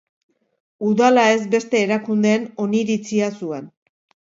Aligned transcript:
Udala 0.91 1.25
ez 1.33 1.43
beste 1.51 1.79
erakundeen 1.89 2.49
oniritzia 2.67 3.31
zuen. 3.39 3.73